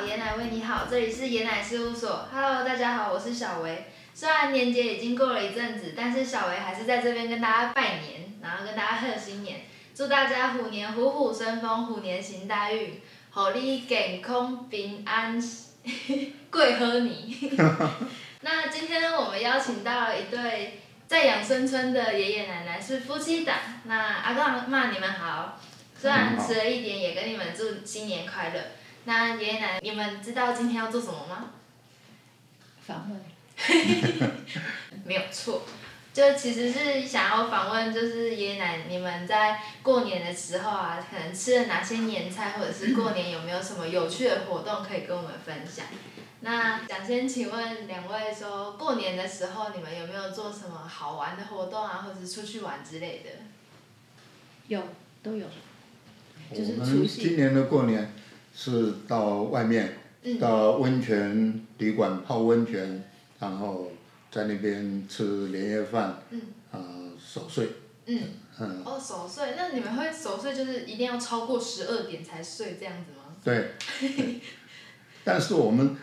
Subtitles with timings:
[0.00, 2.26] 好，爷奶为你好，这里是爷奶事务所。
[2.32, 3.84] Hello，大家好，我是小维。
[4.14, 9.60] 虽然年节已经过了一阵子，但是小维还是在这边跟大家拜年，然后跟大家贺新年，
[9.94, 12.98] 祝大家虎年虎虎生风，虎年行大运，
[13.30, 15.38] 虎力健康平安，
[16.50, 17.50] 贵喝你。
[18.40, 23.54] 那今天呢，我们邀请到了一对在养生村的爷爷奶奶，是夫妻档。
[23.84, 25.60] 那阿公阿妈你们好，
[25.94, 28.60] 虽然迟了一点，也跟你们祝新年快乐。
[29.04, 31.50] 那爷爷奶奶，你们知道今天要做什么吗？
[32.86, 33.20] 访问。
[35.04, 35.62] 没有错，
[36.12, 45.84] 就其实是想要访问，就是爷爷奶奶，你们在过年的时候啊，可能吃了哪些年菜，或者是过年有没有什么有趣的活动可以跟我们分享？
[46.40, 53.30] 那想先请问两位，说过年的时候你们有没有做什么好玩的活动啊，或者是出去玩之类的？
[54.68, 54.82] 有，
[55.22, 55.46] 都有。
[56.54, 57.22] 就是除夕。
[57.22, 58.10] 今年的过年
[58.54, 59.96] 是到外面，
[60.40, 63.04] 到温泉旅馆泡温泉。
[63.38, 63.90] 然后
[64.30, 66.22] 在那边吃年夜饭，
[66.70, 66.78] 啊
[67.18, 67.68] 守岁。
[68.04, 68.20] 嗯。
[68.58, 68.82] 嗯。
[68.84, 73.34] 哦，守岁，那你们会守岁就是一定要超过十二点才睡这样子吗？
[73.42, 73.70] 对。
[75.24, 75.96] 但是我们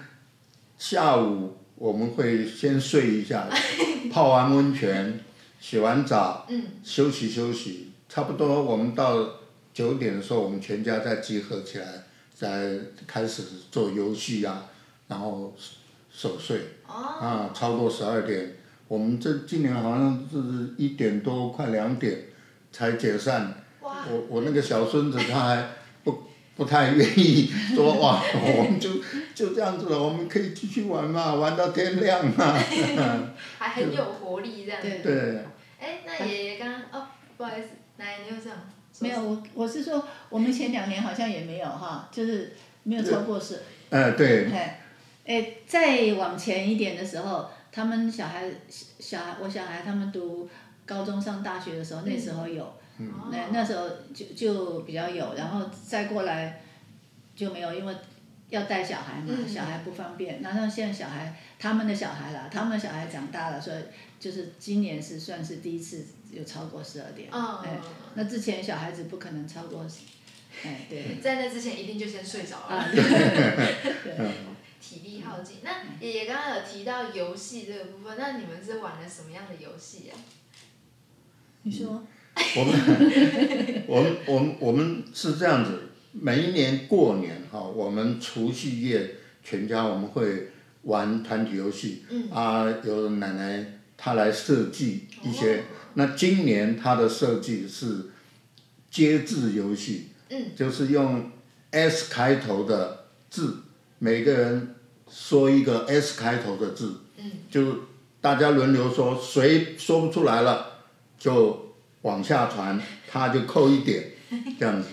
[0.80, 3.48] 下午我们会先睡一下，
[4.12, 5.20] 泡完温泉，
[5.60, 6.48] 洗完澡，
[6.84, 9.30] 休息休息，差不多我们到
[9.76, 11.86] 九点的时候，我们全家再集合起来，
[12.38, 14.66] 再开始做游戏啊，
[15.08, 15.54] 然后。
[16.10, 18.56] 守岁，啊，超过十二点，
[18.88, 22.24] 我们这今年好像是一点多快两点
[22.72, 23.54] 才解散。
[23.80, 25.70] 我我那个小孙子他还
[26.04, 26.24] 不
[26.56, 28.94] 不太愿意说哇，我们就
[29.36, 32.58] 就这样子了，我们可以继续玩嘛，玩到天亮嘛。
[33.60, 34.82] 还很有活力这样。
[34.82, 34.88] 子。
[35.04, 35.46] 对。
[35.80, 38.58] 哎，那爷爷刚刚哦，不好意思，奶奶你又这样？
[39.00, 43.62] 没有，我我是说，我们前两年好像也没有哈，就是没有超过是。
[43.90, 44.52] 哎，对。
[45.26, 48.50] 哎，再往前一点的时候，他们小孩
[49.00, 50.50] 小孩我小孩他们读
[50.86, 52.74] 高中上大学的时候，那时候有，
[53.30, 56.62] 那那时候就就比较有，然后再过来
[57.36, 57.94] 就没有，因为
[58.50, 60.42] 要带小孩嘛，小孩不方便。
[60.42, 63.78] 然后现在小孩他们的小孩了，他们的小孩长大了，所以
[64.18, 67.28] 就是今年是算是第一次有超过十二点。
[67.30, 67.78] 哎，
[68.14, 69.86] 那之前小孩子不可能超过，
[70.64, 71.18] 哎对。
[71.22, 72.90] 在那之前一定就先睡着了。
[72.94, 74.32] 对。
[74.80, 75.58] 体力耗尽。
[75.64, 80.14] 那爷爷刚刚有提到游戏这个部分，那你们是玩了什么样的游戏呀？
[81.64, 82.06] 你说。
[82.56, 90.50] 我们我们我们我们是这样子，每一年过年哈，我们除夕夜全家我们会
[90.84, 92.06] 玩团体游戏。
[92.10, 92.30] 嗯。
[92.30, 93.66] 啊，有奶奶
[93.98, 95.64] 她来设计一些，
[95.96, 98.12] 那今年她的设计是
[98.92, 100.10] 接字游戏。
[100.30, 100.56] 嗯。
[100.56, 101.32] 就是用
[101.72, 103.58] S 开头的字。
[104.00, 104.76] 每个人
[105.10, 107.64] 说一个 S 开头的字，嗯就
[108.22, 110.84] 大家轮流说，谁说不出来了，
[111.18, 111.74] 就
[112.04, 112.80] 往下传，
[113.10, 114.12] 他就扣一点，
[114.60, 114.90] 这样子，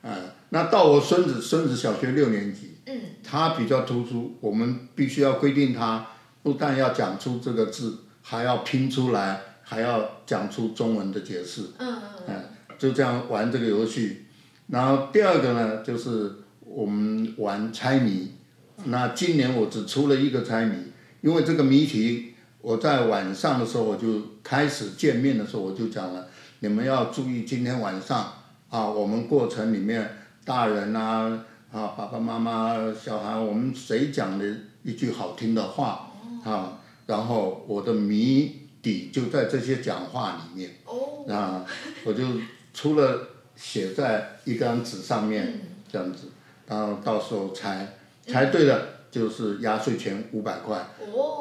[0.00, 0.16] 啊，
[0.48, 6.06] 那到我孙子，孙子小学六年级，嗯他比较突出，我们必须要规定他，
[6.42, 12.44] 不但要讲出这个字，还要拼出来，还要讲出中文的解释，嗯嗯
[12.78, 14.25] 就这样玩这个游戏，
[14.68, 18.32] 然后第二个呢，就是我们玩猜谜。
[18.84, 20.74] 那今年我只出了一个猜谜，
[21.22, 26.28] 因为这个谜题，我在晚上的时候我就开始见面的时候我就讲了，
[26.60, 28.32] 你们要注意今天晚上
[28.68, 34.44] 啊，我们过程里面大人啊啊爸爸妈妈小孩，我们谁讲的
[34.82, 36.10] 一句好听的话
[36.44, 40.70] 啊，然后我的谜底就在这些讲话里面，
[41.34, 41.64] 啊，
[42.04, 42.24] 我就
[42.74, 43.26] 出了
[43.56, 46.28] 写在一张纸上面这样子，
[46.68, 47.94] 然后到时候猜。
[48.28, 50.84] 猜对了就是压岁钱五百块，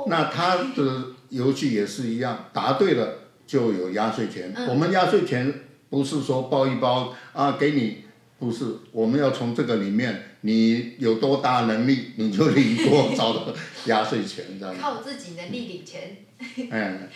[0.05, 3.15] 那他的游戏也是一样，答对了
[3.47, 4.53] 就有压岁钱。
[4.69, 5.51] 我们压岁钱
[5.89, 8.03] 不是说包一包啊给你，
[8.37, 13.55] 不是，我们要从这个里面，你有多大能力你就领多少的
[13.87, 14.75] 压岁钱，这样。
[14.79, 16.17] 靠自己能力领钱。
[16.69, 17.09] 哎，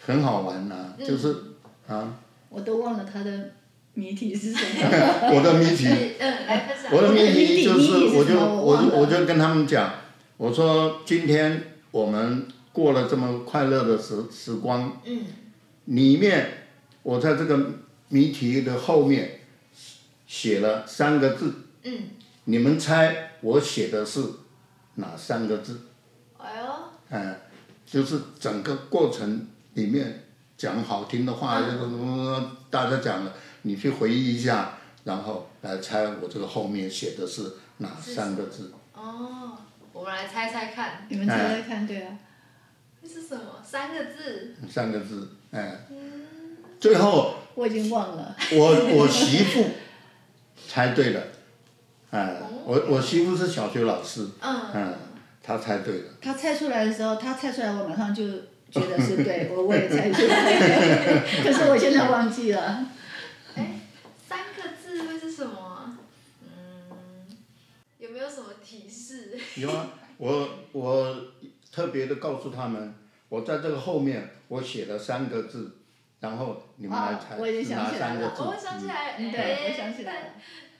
[0.00, 1.36] 很好玩呐，就是
[1.86, 2.18] 啊。
[2.48, 3.50] 我都忘了他的。
[3.94, 5.30] 谜题是什么？
[5.34, 5.86] 我的谜题，
[6.90, 9.94] 我的谜题就是，我就我就我就跟他们讲，
[10.36, 15.00] 我说今天我们过了这么快乐的时时光，
[15.86, 16.48] 里面
[17.02, 17.74] 我在这个
[18.08, 19.40] 谜题的后面
[20.26, 21.54] 写了三个字，
[22.44, 24.20] 你们猜我写的是
[24.96, 25.78] 哪三个字？
[26.38, 26.66] 哎呦！
[27.10, 27.40] 哎，
[27.86, 30.24] 就是整个过程里面
[30.56, 31.60] 讲好听的话，
[32.70, 33.32] 大家讲了。
[33.62, 34.74] 你去回忆一下，
[35.04, 38.72] 然后来猜我这个后面写的是哪三个字？
[38.92, 39.56] 哦，
[39.92, 42.18] 我们来猜猜看，你们猜猜看，对啊。
[43.02, 43.42] 这是什么？
[43.64, 44.54] 三个字。
[44.70, 45.86] 三个字，哎。
[46.78, 47.36] 最后。
[47.54, 48.36] 我已经忘了。
[48.52, 48.66] 我
[48.96, 49.64] 我媳妇
[50.68, 51.22] 猜对了，
[52.10, 54.92] 哎，我我媳妇是小学老师，嗯，
[55.42, 56.04] 她猜对了。
[56.20, 58.24] 她猜出来的时候，她猜出来，我马上就
[58.74, 62.90] 觉得是对，我我也猜出来，可是我现在忘记了。
[63.54, 63.80] 哎，
[64.28, 65.96] 三个字会是什么？
[66.42, 67.36] 嗯，
[67.98, 69.38] 有没有什么提示？
[69.56, 71.16] 有啊，我我
[71.72, 72.94] 特别的告诉他们，
[73.28, 75.78] 我在这个后面我写了三个字。
[76.20, 78.40] 然后你们来猜是哪三个字？
[78.40, 80.28] 我想起来，对，我想起来了。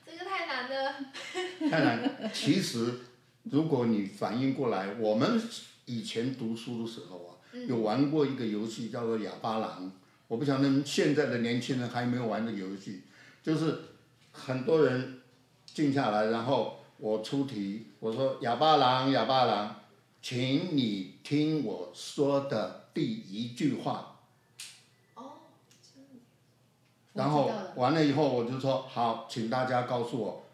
[0.06, 0.94] 这个太难了。
[1.70, 2.30] 太难。
[2.32, 3.00] 其实，
[3.42, 5.38] 如果你反应过来，我们
[5.84, 7.33] 以前读书的时候啊，
[7.66, 9.90] 有玩过一个游戏叫做哑巴狼。
[10.26, 13.02] 我不晓得现在的年轻人还有没有玩这个游戏，
[13.42, 13.78] 就是
[14.32, 15.20] 很多人
[15.64, 19.82] 静下来，然后我出题，我说哑巴狼，哑巴狼，
[20.22, 24.10] 请你听我说的第一句话。
[27.12, 30.44] 然后完了以后，我就说好，请大家告诉我，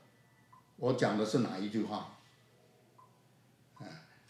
[0.76, 2.19] 我讲的是哪一句话？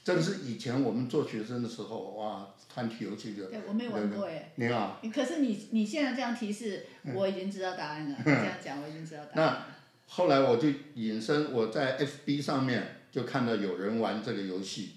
[0.00, 3.46] 哎，这是以前我们做学生的时候，哇，团体游戏就。
[3.46, 4.52] 对，我没玩过哎。
[4.56, 5.00] 你好。
[5.12, 8.18] 可是你你现在这样提示，我已经知道答案了。
[8.24, 9.52] 这样讲，我已经知道答案。
[9.52, 9.66] 那
[10.06, 14.96] 后来我就引申，我在 FB 上面就看到有人玩这个游戏，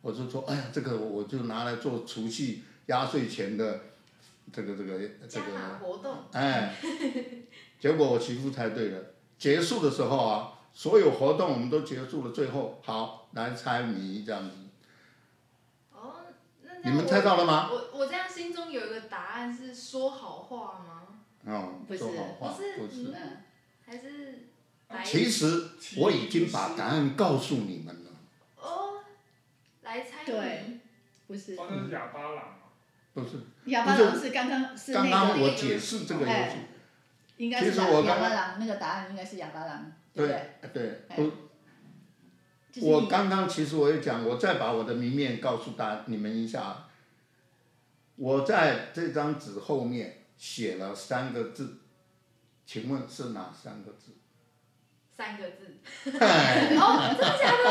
[0.00, 3.80] 我就说，哎呀，这个我就拿来做除夕压岁钱的。
[4.50, 4.98] 这个这个
[5.28, 5.44] 这个
[5.78, 6.74] 活动，哎，
[7.78, 8.98] 结果我媳妇猜对了。
[9.38, 14.56] 结束的时候啊，所有活动我们都结束了，最后好来猜谜这样子。
[15.92, 16.14] 哦，
[16.62, 17.68] 那你们猜到了吗？
[17.70, 21.02] 我我这样心中有一个答案是说好话吗？
[21.44, 23.14] 哦，说好话不是，
[23.84, 24.44] 还是。
[25.04, 25.68] 其实
[25.98, 28.10] 我已经把答案告诉你们了。
[28.56, 29.00] 哦，
[29.82, 30.80] 来猜对，
[31.26, 31.54] 不是。
[31.56, 32.44] 哦，那是哑巴狼。
[33.12, 35.10] 不是，哑巴狼是刚刚是那个。
[35.10, 36.56] 刚刚我解释这个游戏。
[37.36, 39.92] 应该是哑巴狼，那个答案应该是哑巴狼，
[40.26, 41.02] 对对？
[41.14, 41.30] 对，
[42.82, 46.84] 我刚刚其实我也讲，我再把我的谜面告诉大你们一下。
[48.16, 51.78] 我在这张纸后面写了三个字，
[52.66, 54.12] 请问是哪三个字？
[55.16, 55.78] 三个字。
[56.10, 57.68] 哦，真的假的？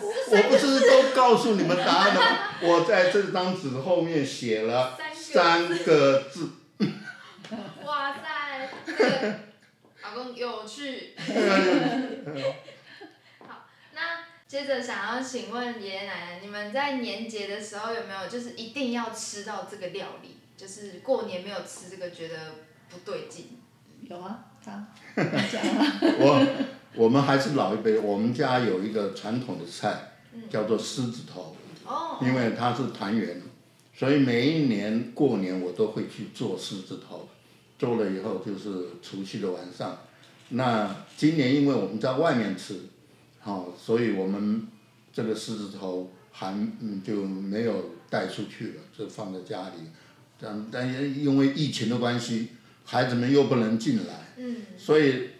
[0.02, 2.26] 我不是都告诉你们答案了吗？
[2.62, 6.50] 我在这张纸后面写了三个字。
[7.84, 9.34] 哇塞，这个
[10.04, 11.14] 老公有趣。
[13.38, 14.00] 好，那
[14.46, 20.36] 接着想要请问爷爷奶奶，你们在年节的时候有没有就是一定要吃到这个料理？
[20.56, 22.36] 就是过年没有吃这个，觉得
[22.90, 23.58] 不对劲。
[24.02, 24.86] 有啊，他
[25.16, 26.46] 我
[26.94, 30.10] 我们还是老一辈，我们家有一个传统的菜。
[30.50, 31.56] 叫做狮子头，
[31.86, 33.40] 哦因为它是团圆，
[33.96, 37.28] 所以每一年过年我都会去做狮子头，
[37.78, 39.98] 做了以后就是除夕的晚上。
[40.50, 42.80] 那今年因为我们在外面吃，
[43.40, 44.66] 好，所以我们
[45.12, 49.74] 这个狮子头还嗯就没有带出去了，就放在家里。
[50.38, 52.48] 但但因为疫情的关系，
[52.84, 54.34] 孩子们又不能进来，
[54.76, 55.30] 所以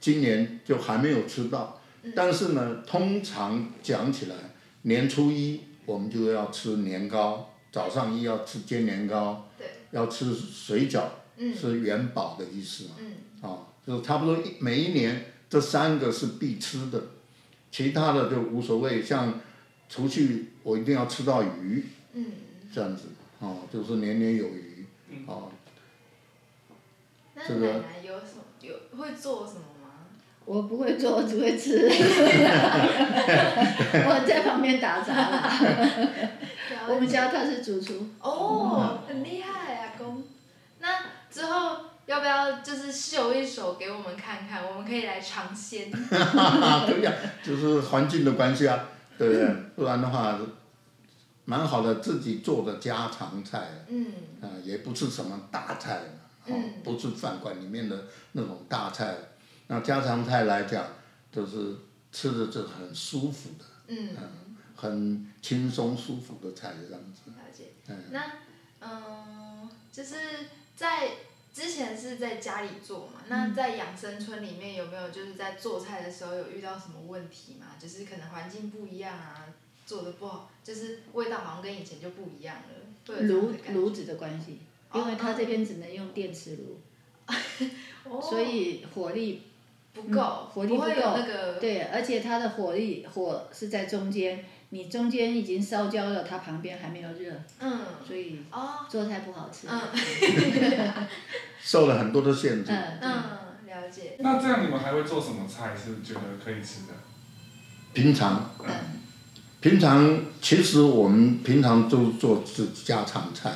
[0.00, 1.80] 今年就还没有吃到。
[2.16, 4.34] 但是呢，通常讲起来，
[4.82, 9.48] 年初一我们就要吃年糕，早上一要吃煎年糕，
[9.90, 11.02] 要吃水饺，
[11.54, 13.48] 是元宝的意思嘛？
[13.48, 17.02] 啊，就是差不多一每一年这三个是必吃的，
[17.70, 19.02] 其他的就无所谓。
[19.02, 19.40] 像
[19.88, 21.84] 除去我一定要吃到鱼，
[22.72, 23.04] 这样子，
[23.40, 24.86] 哦，就是年年有余，
[25.26, 25.50] 哦。
[27.34, 29.90] 那奶奶有什么有会做什么吗？
[30.44, 31.88] 我不会做，我只会吃。
[33.92, 35.14] 我在旁边打杂。
[36.88, 38.06] 我们家他是主厨。
[38.20, 39.69] 哦，很厉害
[41.40, 44.62] 之后要不要就是秀一手给我们看看？
[44.68, 45.88] 我们可以来尝鲜。
[46.86, 49.54] 对呀，就是环境的关系啊，对不对？
[49.76, 50.38] 不然的话，
[51.46, 53.86] 蛮好的，自己做的家常菜。
[53.88, 54.12] 嗯。
[54.42, 56.00] 啊，也不是什么大菜，
[56.46, 56.54] 哦，
[56.84, 59.14] 不是饭馆里面的那种大菜。
[59.68, 60.84] 那家常菜来讲，
[61.32, 61.74] 就是
[62.12, 64.10] 吃的是很舒服的，嗯，
[64.76, 67.30] 很轻松舒服的菜这样子。
[67.30, 67.64] 了解。
[67.88, 68.20] 嗯那
[68.82, 70.16] 嗯，就是
[70.74, 71.08] 在
[71.52, 77.66] 之前是在家里做嘛，那在养生村里面有没有就是在做菜的时候有遇到什么问题嘛？
[77.78, 79.46] 就是可能环境不一样啊，
[79.84, 83.22] 做的不好，就是味道好像跟以前就不一样了。
[83.22, 84.60] 炉炉子的关系，
[84.94, 89.42] 因为它这边只能用电磁炉，所以火力。
[89.92, 99.66] 不够，火力不够那个，对，而且它的火力火是在中间，你中间已经烧焦了，它旁边还没有热，嗯，所以哦，做菜不好吃。
[99.68, 99.80] 嗯
[101.62, 102.70] 受了很多的限制。
[102.72, 103.12] 嗯，嗯，
[103.66, 106.94] 了解，那这样你们还会做什么菜是觉得可以吃的？
[107.92, 108.66] 平常，嗯
[109.60, 113.52] 平常其实我们平常都做是家常菜。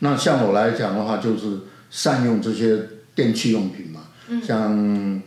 [0.00, 2.78] 那像我来讲的话，就是善用这些
[3.14, 4.08] 电器用品嘛，
[4.42, 5.22] 像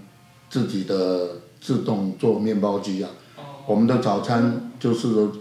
[0.49, 3.09] 自己的自动做面包机啊。
[3.65, 5.31] 我们的早餐就是说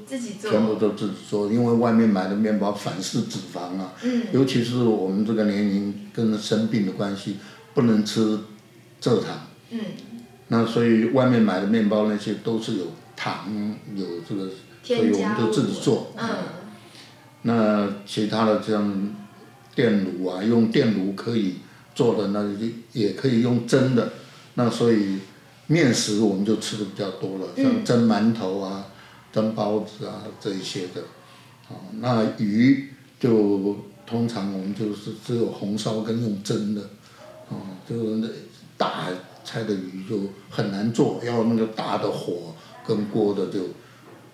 [0.41, 3.95] 全部都自己做，因为外面买的面包反式脂肪啊，
[4.33, 7.37] 尤其是我们这个年龄跟生病的关系，
[7.73, 8.39] 不能吃
[9.01, 9.47] 蔗糖。
[9.71, 9.81] 嗯，
[10.49, 14.51] 那所以外面买的面包那些都是有糖，有这个，
[14.83, 16.13] 所以我们就自己做。
[16.17, 16.29] 嗯，
[17.43, 19.15] 那其他的像
[19.75, 21.57] 电炉啊，用电炉可以
[21.95, 24.15] 做的，那就也可以用蒸的。
[24.55, 25.19] 那所以
[25.69, 28.87] 面食我们就吃的比较多了，像蒸馒头啊、
[29.33, 31.03] 蒸包子啊这一些的。
[31.69, 36.83] 啊，那鱼就通常我们就是只有红烧跟用蒸的。
[37.51, 37.57] 哦，
[37.89, 38.29] 就是那
[38.77, 39.05] 大
[39.45, 40.21] 菜的鱼就
[40.51, 42.55] 很难做，要那个大的火
[42.87, 43.61] 跟锅的就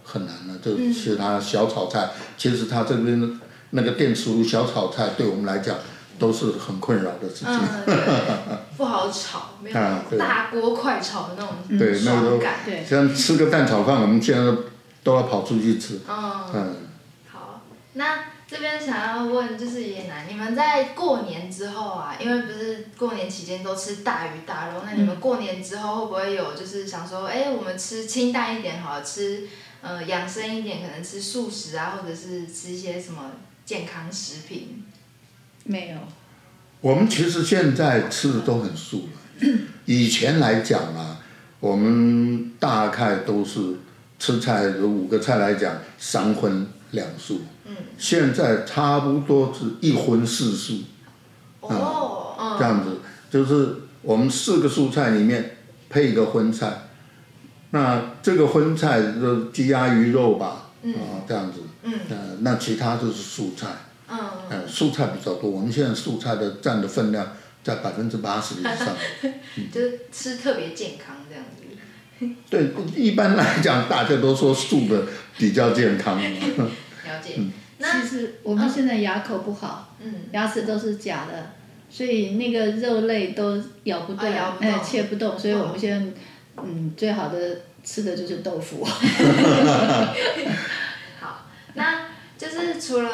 [0.05, 0.59] 很难了。
[0.59, 3.29] 就其他小炒菜，其实他这边的
[3.71, 5.77] 那个电磁炉小炒菜，对我们来讲
[6.19, 7.59] 都是很困扰的事情。
[8.77, 14.53] 不好炒，没有大锅快炒的那种对，那对，像吃个蛋炒饭，我们现在
[15.05, 16.01] 都要跑出去吃。
[16.09, 16.51] 嗯。
[16.53, 16.77] 嗯，
[17.31, 29.47] 好，那这边想要问就是爷爷奶奶，你们在过年之后啊，因为不是过年期间都吃大鱼大肉，那你们过年之后会不会有就是想说，哎、我们吃清淡一点好了，吃
[29.81, 33.31] 呃养生一点，可能吃素食啊，或者是吃一些什么
[33.65, 34.85] 健康食品？
[35.65, 35.97] 没有，
[36.83, 39.49] 我们其实现在吃的都很素了。
[39.87, 41.19] 以前来讲啊，
[41.61, 43.61] 我们大概都是
[44.25, 47.43] 吃菜，有五个菜来讲，三荤两素。
[47.67, 47.77] 嗯。
[47.99, 50.79] 现在差不多是一荤四素。
[51.61, 53.01] 哦，嗯，这样子，
[53.31, 55.59] 就是我们四个蔬菜里面
[55.91, 56.89] 配一个荤菜，
[57.73, 63.69] 那这个荤菜就鸡鸭鱼肉吧，啊、这样子，嗯，呃，那其他就是蔬菜，
[64.09, 68.97] 嗯，呃，蔬菜比较多，我们现在蔬菜的占的分量在百分之八十以上，
[69.71, 71.64] 就是吃特别健康这样子。
[72.51, 75.03] 对，一般来讲大家都说素的
[75.39, 77.41] 比较健康， 了解。
[77.79, 81.51] 那其实我们现在牙口不好，嗯，牙齿都是假的，
[81.91, 84.73] 所以那个肉类都咬不动，啊咬不动。
[84.73, 86.07] 哎，切不动，所以我们现在
[86.63, 87.39] 嗯最好的
[87.83, 88.85] 吃的就是豆腐。
[91.21, 92.07] 好，那
[92.39, 93.11] 就是除了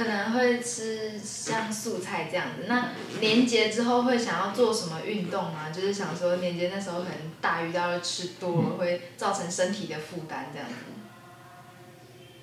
[0.00, 2.88] 可能会吃像素菜这样子，那
[3.20, 5.68] 年节之后会想要做什么运动吗？
[5.70, 10.74] 就是想说年节那时候可能大鱼大肉吃多了，会造成身体的负担这样子。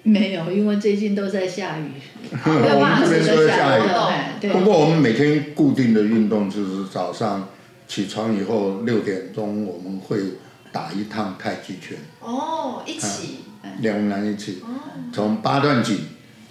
[0.03, 1.93] 没有，因为最近都在下雨，
[2.45, 7.49] 没有我办法们这边都在下雨不过我们每天固定的运动就是早上
[7.87, 10.19] 起床以后六点钟我们会
[10.71, 13.39] 打一趟太极拳，哦，一起。
[13.79, 14.69] 两个人一起，哦。
[15.11, 15.99] 从八段锦、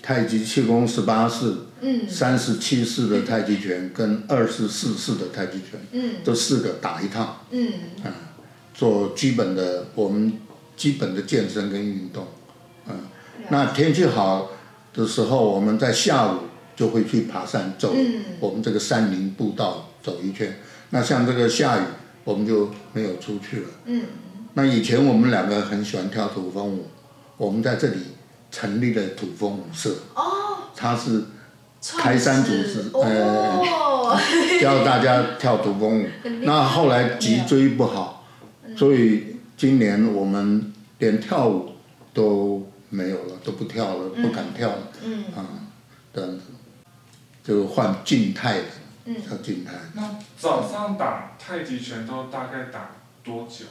[0.07, 7.73] 太极气功十八式、嗯三十七式的太极拳跟二十四式的太极拳，嗯这四个打一趟，嗯
[8.73, 10.35] 做基本的我们
[10.77, 12.25] 基本的健身跟运动。
[12.87, 12.95] 嗯，
[13.49, 14.53] 那天气好
[14.95, 16.39] 的时候，我们在下午
[16.77, 20.57] 就会去爬山走嗯我们这个山林步道走一圈。
[20.91, 21.83] 那像这个下雨，
[22.23, 23.69] 我们就没有出去了。
[23.87, 24.03] 嗯
[24.55, 26.87] 那以前我们两个很喜欢跳土风舞，
[27.37, 27.97] 我们在这里
[28.57, 30.23] 成立了土风舞社，哦，
[30.75, 31.25] 他是
[31.99, 33.63] 开山祖始师呃，
[34.59, 36.07] 教大家跳土风舞。
[36.41, 38.25] 那后来脊椎不好，
[38.75, 41.73] 所以今年我们连跳舞
[42.15, 45.25] 都没有了，都不跳了，不敢跳了，嗯。
[45.37, 45.45] 啊，
[46.15, 46.45] 这样子，
[47.45, 48.69] 就换静态的，
[49.05, 49.17] 嗯。
[49.17, 49.73] 叫静态。
[49.93, 50.17] 那。
[50.39, 53.67] 早上打太极拳都大概打多久？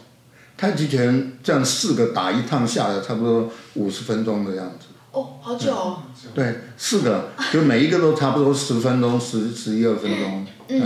[0.58, 4.88] 太极拳这样四个打一趟下来，差不多五十分钟的样子。
[5.12, 5.98] 哦，好久哦。
[6.34, 10.46] 对，四个，就每一个都差不多十分钟，十十一二分钟。
[10.70, 10.82] 嗯，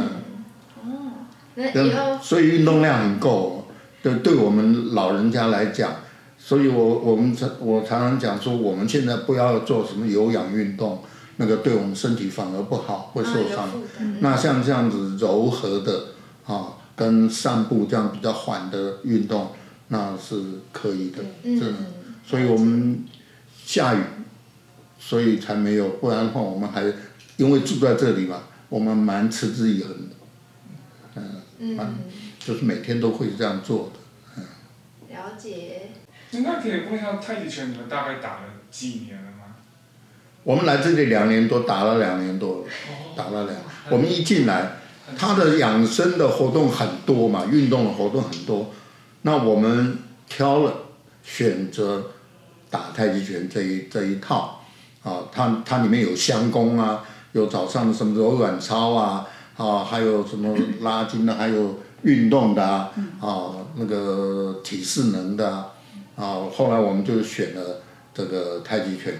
[0.83, 0.89] 哦，
[1.55, 3.67] 那以后嗯，所以运动量很够，
[4.03, 5.95] 对，对我们老人家来讲，
[6.37, 11.03] 所以我我们常我常常讲说，我们现在不要做什么有氧运动，
[11.37, 13.69] 那个对我们身体反而不好，会受伤。
[14.19, 16.05] 那像这样子柔和的
[16.45, 19.47] 啊，跟散步这样比较缓的运动，
[19.89, 20.41] 那是
[20.71, 21.21] 可以的。
[21.43, 21.73] 嗯是，
[22.25, 23.03] 所以我们
[23.65, 23.99] 下雨，
[24.97, 26.83] 所以才没有，不然的话我们还
[27.37, 30.15] 因为住在这里嘛，我们蛮持之以恒的。
[31.59, 31.77] 嗯，
[32.39, 33.99] 就是每天都会这样做的。
[34.37, 34.43] 嗯
[35.09, 35.89] 了解。
[36.31, 39.55] 那可以问一下太极拳，你们大概打了几年了吗？
[40.43, 42.65] 我们来这里两年多，打了两年多了，
[43.15, 43.57] 打了两。
[43.89, 44.77] 我们一进来，
[45.17, 48.71] 他的养生的活动很多嘛，运动的活动很多，
[49.21, 49.97] 那我们
[50.27, 50.73] 挑了
[51.23, 52.11] 选择
[52.69, 54.61] 打太极拳这一这一套，
[55.03, 65.73] 啊，它它里面有相功啊，有早上的什么柔软操啊，啊，还有什么拉筋的，还有运动的啊，啊，那个体适能的啊，
[66.15, 67.81] 啊，后来我们就选了
[68.13, 69.13] 这个太极拳，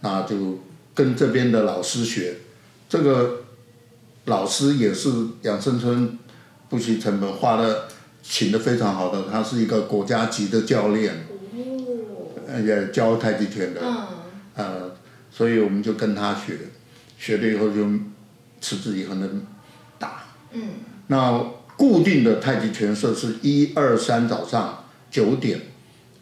[0.00, 0.58] 那就
[0.94, 2.36] 跟这边的老师学，
[2.88, 3.42] 这个
[4.26, 5.10] 老师也是
[5.42, 6.18] 养生村
[6.68, 7.88] 不惜成本花的
[8.22, 11.26] 请的非常好的，他是一个国家级的教练，
[12.46, 14.06] 呃也教太极拳的，嗯，
[14.54, 14.96] 呃，
[15.30, 16.58] 所以我们就跟他学，
[17.18, 17.86] 学了以后就
[18.60, 19.28] 持之以恒的
[19.98, 20.24] 打。
[20.52, 20.62] 嗯，
[21.06, 21.44] 那
[21.76, 25.60] 固定的太极拳社是一二三早上九点，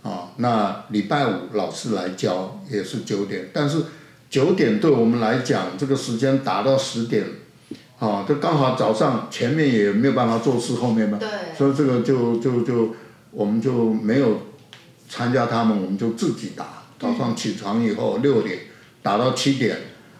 [0.02, 3.82] 啊，那礼拜五老师来教也是九点，但是
[4.30, 7.26] 九点对我们来讲，这个时间打到十点，
[7.98, 12.94] 啊，就刚好早上前面也没有办法做事，后面嘛，对，所以这个就就就
[13.30, 14.42] 我们就没有
[15.08, 16.84] 参加他们，我们就自己打。
[16.98, 18.58] 早上起床以后六点
[19.02, 19.76] 打到七点，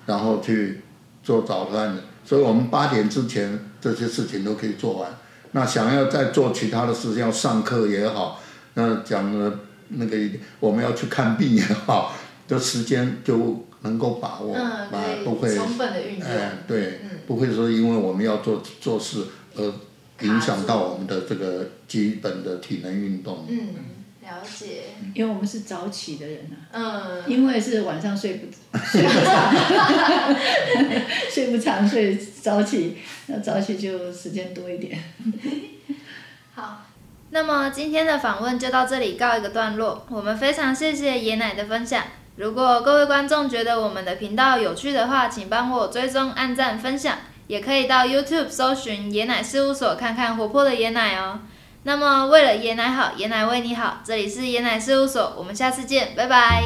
[0.06, 0.80] 然后去
[1.24, 5.10] 做早饭，所以我们八点之前这些事情都可以做完。
[5.52, 8.40] 那想要再做其他的事情，要上课也好，
[8.74, 9.58] 那讲的
[9.88, 10.16] 那个
[10.60, 12.14] 我们要去看病也好，
[12.46, 14.90] 这时间就能够把握，嗯，啊，
[15.24, 16.28] 不会，充分的运用。
[16.28, 19.74] 哎，对，嗯不会说因为我们要做做事而
[20.22, 23.44] 影响到我们的这个基本的体能运动。
[23.46, 23.74] 嗯，
[24.22, 24.84] 了解。
[25.14, 28.46] 因为我们是早起的人啊，嗯，因为是晚上睡不
[28.82, 29.54] 睡不长，
[31.30, 34.98] 睡不长， 睡早起，那早起就时间多一点。
[36.56, 36.86] 好。
[37.30, 40.06] 那么今天的访问就到这里告一个段落。
[40.08, 42.02] 我们非常谢谢爷奶的分享。
[42.38, 51.40] 如果各位观众觉得我们的频道有趣的话，请帮我追踪、按赞、分享，也可以到 YouTube 搜寻爷奶事务所看看活泼的爷奶哦。
[51.82, 56.62] 那么为了爷奶好，爷奶为你好，这里是爷奶事务所，我们下次见，拜拜。